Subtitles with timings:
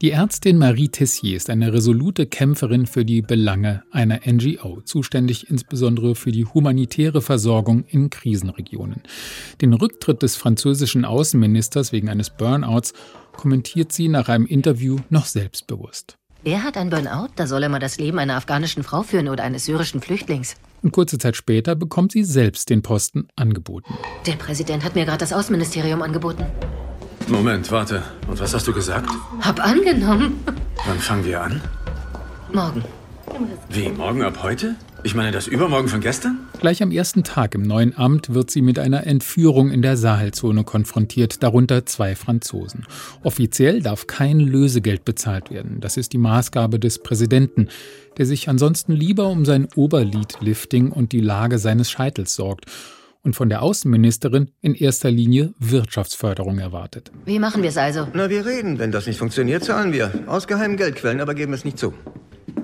[0.00, 6.14] Die Ärztin Marie Tessier ist eine resolute Kämpferin für die Belange einer NGO, zuständig insbesondere
[6.14, 9.02] für die humanitäre Versorgung in Krisenregionen.
[9.60, 12.92] Den Rücktritt des französischen Außenministers wegen eines Burnouts
[13.36, 16.16] kommentiert sie nach einem Interview noch selbstbewusst.
[16.44, 17.30] Er hat ein Burnout?
[17.34, 20.54] Da soll er mal das Leben einer afghanischen Frau führen oder eines syrischen Flüchtlings.
[20.80, 23.92] Und kurze Zeit später bekommt sie selbst den Posten angeboten.
[24.26, 26.46] Der Präsident hat mir gerade das Außenministerium angeboten.
[27.28, 28.02] Moment, warte.
[28.26, 29.10] Und was hast du gesagt?
[29.40, 30.42] Hab angenommen.
[30.86, 31.60] Wann fangen wir an?
[32.52, 32.82] Morgen.
[33.68, 34.76] Wie, morgen ab heute?
[35.04, 36.38] Ich meine das Übermorgen von gestern?
[36.58, 40.64] Gleich am ersten Tag im neuen Amt wird sie mit einer Entführung in der Sahelzone
[40.64, 42.86] konfrontiert, darunter zwei Franzosen.
[43.22, 45.80] Offiziell darf kein Lösegeld bezahlt werden.
[45.80, 47.68] Das ist die Maßgabe des Präsidenten,
[48.16, 52.64] der sich ansonsten lieber um sein Oberlidlifting und die Lage seines Scheitels sorgt
[53.22, 57.10] und von der Außenministerin in erster Linie Wirtschaftsförderung erwartet.
[57.24, 58.08] Wie machen wir es also?
[58.12, 58.78] Na, wir reden.
[58.78, 60.12] Wenn das nicht funktioniert, zahlen wir.
[60.26, 61.94] Aus geheimen Geldquellen, aber geben es nicht zu.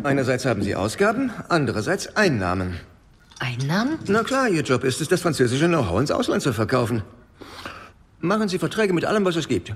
[0.03, 2.75] Einerseits haben Sie Ausgaben, andererseits Einnahmen.
[3.39, 3.99] Einnahmen?
[4.07, 7.03] Na klar, Ihr Job ist es, das französische Know-how ins Ausland zu verkaufen.
[8.21, 9.75] Machen Sie Verträge mit allem, was es gibt.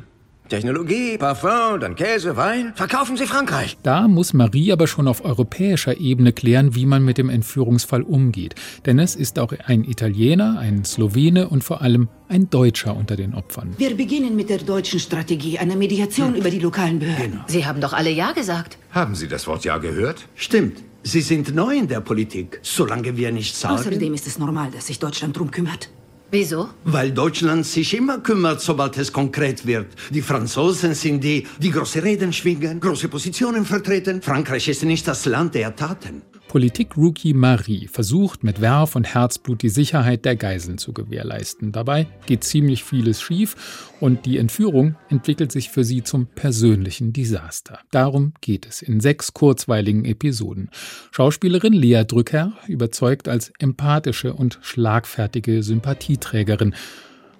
[0.48, 2.72] Technologie, Parfum, dann Käse, Wein.
[2.74, 3.76] Verkaufen Sie Frankreich.
[3.82, 8.54] Da muss Marie aber schon auf europäischer Ebene klären, wie man mit dem Entführungsfall umgeht.
[8.86, 13.34] Denn es ist auch ein Italiener, ein Slowene und vor allem ein Deutscher unter den
[13.34, 13.74] Opfern.
[13.78, 16.36] Wir beginnen mit der deutschen Strategie, einer Mediation hm.
[16.36, 17.32] über die lokalen Behörden.
[17.32, 17.44] Genau.
[17.46, 18.78] Sie haben doch alle Ja gesagt.
[18.90, 20.26] Haben Sie das Wort Ja gehört?
[20.34, 20.82] Stimmt.
[21.02, 22.60] Sie sind neu in der Politik.
[22.62, 23.74] Solange wir nicht sagen...
[23.74, 25.88] Außerdem ist es normal, dass sich Deutschland drum kümmert.
[26.30, 26.68] Wieso?
[26.84, 29.86] Weil Deutschland sich immer kümmert, sobald es konkret wird.
[30.10, 34.20] Die Franzosen sind die, die große Reden schwingen, große Positionen vertreten.
[34.20, 36.20] Frankreich ist nicht das Land der Taten.
[36.48, 41.72] Politik-Rookie Marie versucht mit Werf und Herzblut die Sicherheit der Geiseln zu gewährleisten.
[41.72, 47.80] Dabei geht ziemlich vieles schief und die Entführung entwickelt sich für sie zum persönlichen Desaster.
[47.90, 50.70] Darum geht es in sechs kurzweiligen Episoden.
[51.10, 56.74] Schauspielerin Lea Drücker überzeugt als empathische und schlagfertige Sympathieträgerin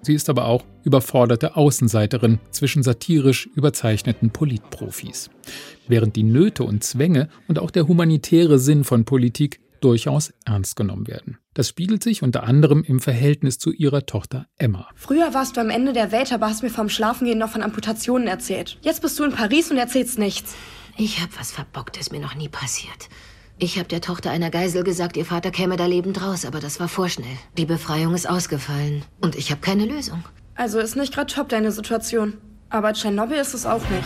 [0.09, 5.29] Sie ist aber auch überforderte Außenseiterin zwischen satirisch überzeichneten Politprofis.
[5.87, 11.09] Während die Nöte und Zwänge und auch der humanitäre Sinn von Politik durchaus ernst genommen
[11.09, 11.37] werden.
[11.53, 14.89] Das spiegelt sich unter anderem im Verhältnis zu ihrer Tochter Emma.
[14.95, 18.29] Früher warst du am Ende der Welt, aber hast mir vom Schlafengehen noch von Amputationen
[18.29, 18.79] erzählt.
[18.81, 20.55] Jetzt bist du in Paris und erzählst nichts.
[20.97, 23.11] Ich hab was Verbocktes mir noch nie passiert.
[23.61, 26.79] Ich habe der Tochter einer Geisel gesagt, ihr Vater käme da lebend raus, aber das
[26.79, 27.37] war vorschnell.
[27.57, 30.23] Die Befreiung ist ausgefallen und ich habe keine Lösung.
[30.55, 32.35] Also ist nicht gerade top deine Situation.
[32.71, 34.05] Aber Tschernobyl ist es auch nicht.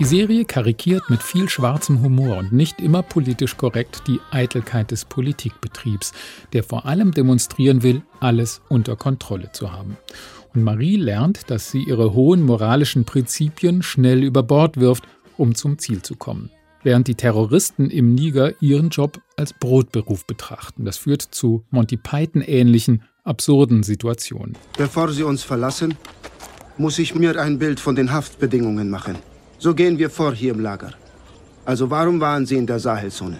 [0.00, 5.04] Die Serie karikiert mit viel schwarzem Humor und nicht immer politisch korrekt die Eitelkeit des
[5.04, 6.12] Politikbetriebs,
[6.52, 9.96] der vor allem demonstrieren will, alles unter Kontrolle zu haben.
[10.52, 15.04] Und Marie lernt, dass sie ihre hohen moralischen Prinzipien schnell über Bord wirft,
[15.36, 16.50] um zum Ziel zu kommen
[16.84, 20.84] während die Terroristen im Niger ihren Job als Brotberuf betrachten.
[20.84, 24.56] Das führt zu Monty Python ähnlichen absurden Situationen.
[24.76, 25.94] Bevor Sie uns verlassen,
[26.76, 29.16] muss ich mir ein Bild von den Haftbedingungen machen.
[29.58, 30.92] So gehen wir vor hier im Lager.
[31.64, 33.38] Also warum waren Sie in der Sahelzone?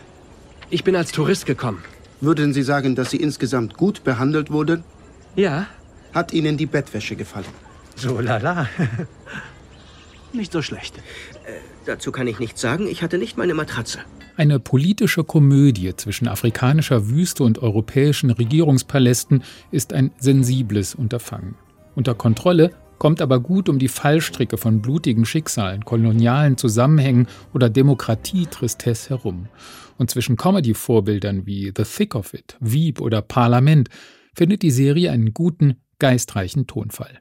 [0.71, 1.83] Ich bin als Tourist gekommen.
[2.21, 4.83] Würden Sie sagen, dass Sie insgesamt gut behandelt wurden?
[5.37, 5.67] Ja.
[6.15, 7.45] Hat Ihnen die Bettwäsche gefallen?
[7.97, 8.69] So lala.
[10.35, 10.99] Nicht so schlecht.
[10.99, 11.53] Äh,
[11.87, 12.89] dazu kann ich nichts sagen.
[12.89, 14.01] Ich hatte nicht meine Matratze.
[14.37, 21.55] Eine politische Komödie zwischen afrikanischer Wüste und europäischen Regierungspalästen ist ein sensibles Unterfangen.
[21.95, 29.11] Unter Kontrolle kommt aber gut um die Fallstricke von blutigen Schicksalen, kolonialen Zusammenhängen oder Demokratie-Tristesse
[29.11, 29.49] herum.
[29.99, 33.89] Und zwischen Comedy-Vorbildern wie The Thick of It, Wieb oder Parlament
[34.35, 37.21] findet die Serie einen guten, geistreichen Tonfall.